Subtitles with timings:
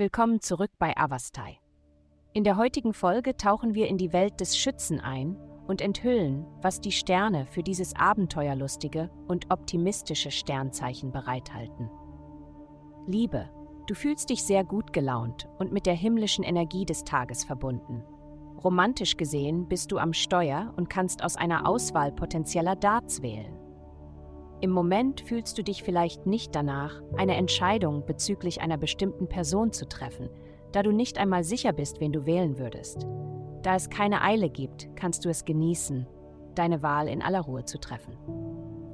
[0.00, 1.58] Willkommen zurück bei Avastai.
[2.32, 5.36] In der heutigen Folge tauchen wir in die Welt des Schützen ein
[5.66, 11.90] und enthüllen, was die Sterne für dieses abenteuerlustige und optimistische Sternzeichen bereithalten.
[13.06, 13.50] Liebe,
[13.88, 18.02] du fühlst dich sehr gut gelaunt und mit der himmlischen Energie des Tages verbunden.
[18.64, 23.59] Romantisch gesehen bist du am Steuer und kannst aus einer Auswahl potenzieller Darts wählen.
[24.60, 29.88] Im Moment fühlst du dich vielleicht nicht danach, eine Entscheidung bezüglich einer bestimmten Person zu
[29.88, 30.28] treffen,
[30.72, 33.06] da du nicht einmal sicher bist, wen du wählen würdest.
[33.62, 36.06] Da es keine Eile gibt, kannst du es genießen,
[36.54, 38.16] deine Wahl in aller Ruhe zu treffen.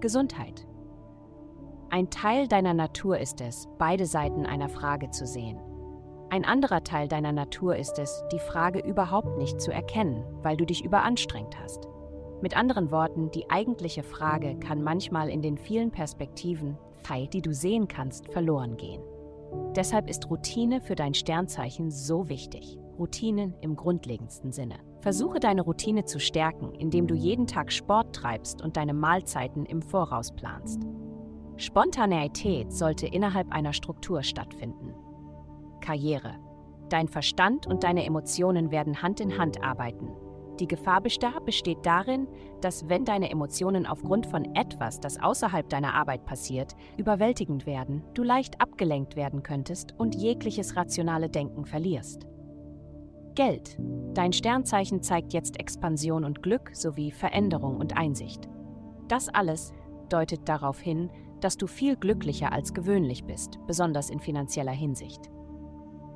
[0.00, 0.66] Gesundheit.
[1.90, 5.58] Ein Teil deiner Natur ist es, beide Seiten einer Frage zu sehen.
[6.30, 10.64] Ein anderer Teil deiner Natur ist es, die Frage überhaupt nicht zu erkennen, weil du
[10.64, 11.88] dich überanstrengt hast.
[12.42, 16.78] Mit anderen Worten, die eigentliche Frage kann manchmal in den vielen Perspektiven,
[17.32, 19.02] die du sehen kannst, verloren gehen.
[19.74, 22.78] Deshalb ist Routine für dein Sternzeichen so wichtig.
[22.98, 24.76] Routinen im grundlegendsten Sinne.
[25.00, 29.82] Versuche deine Routine zu stärken, indem du jeden Tag Sport treibst und deine Mahlzeiten im
[29.82, 30.82] Voraus planst.
[31.56, 34.94] Spontaneität sollte innerhalb einer Struktur stattfinden.
[35.80, 36.36] Karriere.
[36.90, 40.10] Dein Verstand und deine Emotionen werden Hand in Hand arbeiten,
[40.60, 42.28] die Gefahr besteht darin,
[42.60, 48.22] dass wenn deine Emotionen aufgrund von etwas, das außerhalb deiner Arbeit passiert, überwältigend werden, du
[48.22, 52.26] leicht abgelenkt werden könntest und jegliches rationale Denken verlierst.
[53.34, 53.78] Geld.
[54.12, 58.48] Dein Sternzeichen zeigt jetzt Expansion und Glück sowie Veränderung und Einsicht.
[59.08, 59.72] Das alles
[60.10, 65.30] deutet darauf hin, dass du viel glücklicher als gewöhnlich bist, besonders in finanzieller Hinsicht.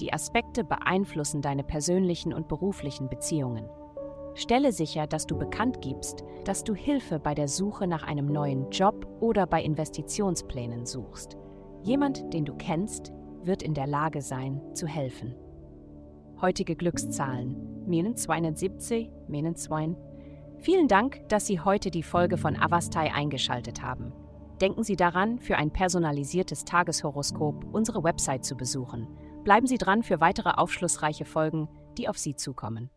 [0.00, 3.66] Die Aspekte beeinflussen deine persönlichen und beruflichen Beziehungen.
[4.36, 8.70] Stelle sicher, dass du bekannt gibst, dass du Hilfe bei der Suche nach einem neuen
[8.70, 11.38] Job oder bei Investitionsplänen suchst.
[11.82, 13.12] Jemand, den du kennst,
[13.42, 15.34] wird in der Lage sein, zu helfen.
[16.40, 19.96] Heutige Glückszahlen: Minen 270, Minen 2.
[20.58, 24.12] Vielen Dank, dass Sie heute die Folge von Avastai eingeschaltet haben.
[24.60, 29.08] Denken Sie daran, für ein personalisiertes Tageshoroskop unsere Website zu besuchen.
[29.44, 32.90] Bleiben Sie dran für weitere aufschlussreiche Folgen, die auf Sie zukommen.